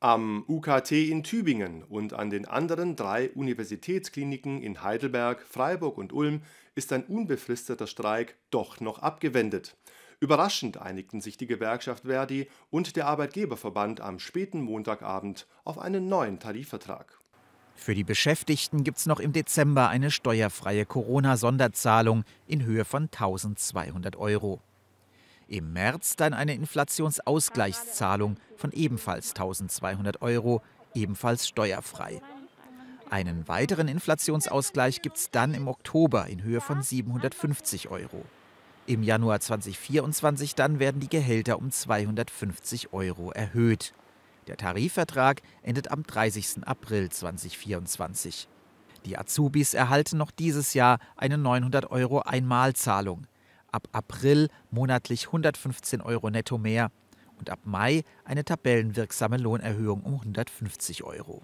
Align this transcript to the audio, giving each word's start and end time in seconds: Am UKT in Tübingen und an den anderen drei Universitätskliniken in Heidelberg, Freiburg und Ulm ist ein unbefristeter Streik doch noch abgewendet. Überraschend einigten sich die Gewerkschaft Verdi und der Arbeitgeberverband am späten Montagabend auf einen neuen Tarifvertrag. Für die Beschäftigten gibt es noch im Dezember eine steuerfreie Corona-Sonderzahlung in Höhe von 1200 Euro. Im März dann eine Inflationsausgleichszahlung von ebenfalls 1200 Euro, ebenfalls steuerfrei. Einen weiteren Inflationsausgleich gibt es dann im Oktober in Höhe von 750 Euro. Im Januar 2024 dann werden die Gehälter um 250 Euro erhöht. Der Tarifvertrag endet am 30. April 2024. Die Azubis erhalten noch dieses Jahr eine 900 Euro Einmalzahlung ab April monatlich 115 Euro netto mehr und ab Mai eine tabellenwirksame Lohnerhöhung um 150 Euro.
Am 0.00 0.44
UKT 0.46 0.92
in 0.92 1.24
Tübingen 1.24 1.82
und 1.82 2.12
an 2.12 2.30
den 2.30 2.46
anderen 2.46 2.94
drei 2.94 3.30
Universitätskliniken 3.30 4.62
in 4.62 4.84
Heidelberg, 4.84 5.42
Freiburg 5.42 5.98
und 5.98 6.12
Ulm 6.12 6.42
ist 6.76 6.92
ein 6.92 7.02
unbefristeter 7.02 7.88
Streik 7.88 8.36
doch 8.50 8.78
noch 8.78 9.00
abgewendet. 9.00 9.76
Überraschend 10.20 10.76
einigten 10.80 11.20
sich 11.20 11.36
die 11.36 11.48
Gewerkschaft 11.48 12.04
Verdi 12.04 12.48
und 12.70 12.94
der 12.94 13.08
Arbeitgeberverband 13.08 14.00
am 14.00 14.20
späten 14.20 14.60
Montagabend 14.60 15.48
auf 15.64 15.80
einen 15.80 16.08
neuen 16.08 16.38
Tarifvertrag. 16.38 17.18
Für 17.74 17.96
die 17.96 18.04
Beschäftigten 18.04 18.84
gibt 18.84 18.98
es 18.98 19.06
noch 19.06 19.18
im 19.18 19.32
Dezember 19.32 19.88
eine 19.88 20.12
steuerfreie 20.12 20.86
Corona-Sonderzahlung 20.86 22.22
in 22.46 22.64
Höhe 22.64 22.84
von 22.84 23.04
1200 23.04 24.14
Euro. 24.14 24.60
Im 25.48 25.72
März 25.72 26.16
dann 26.16 26.34
eine 26.34 26.54
Inflationsausgleichszahlung 26.54 28.36
von 28.56 28.70
ebenfalls 28.72 29.30
1200 29.30 30.20
Euro, 30.20 30.60
ebenfalls 30.94 31.48
steuerfrei. 31.48 32.20
Einen 33.08 33.48
weiteren 33.48 33.88
Inflationsausgleich 33.88 35.00
gibt 35.00 35.16
es 35.16 35.30
dann 35.30 35.54
im 35.54 35.66
Oktober 35.66 36.26
in 36.26 36.42
Höhe 36.42 36.60
von 36.60 36.82
750 36.82 37.88
Euro. 37.88 38.26
Im 38.84 39.02
Januar 39.02 39.40
2024 39.40 40.54
dann 40.54 40.80
werden 40.80 41.00
die 41.00 41.08
Gehälter 41.08 41.58
um 41.58 41.70
250 41.70 42.92
Euro 42.92 43.30
erhöht. 43.30 43.94
Der 44.48 44.58
Tarifvertrag 44.58 45.40
endet 45.62 45.90
am 45.90 46.02
30. 46.02 46.66
April 46.66 47.08
2024. 47.08 48.48
Die 49.06 49.16
Azubis 49.16 49.72
erhalten 49.72 50.18
noch 50.18 50.30
dieses 50.30 50.74
Jahr 50.74 50.98
eine 51.16 51.38
900 51.38 51.90
Euro 51.90 52.20
Einmalzahlung 52.20 53.26
ab 53.78 53.88
April 53.92 54.48
monatlich 54.72 55.28
115 55.28 56.00
Euro 56.00 56.30
netto 56.30 56.58
mehr 56.58 56.90
und 57.38 57.48
ab 57.48 57.60
Mai 57.62 58.02
eine 58.24 58.44
tabellenwirksame 58.44 59.36
Lohnerhöhung 59.36 60.02
um 60.02 60.14
150 60.14 61.04
Euro. 61.04 61.42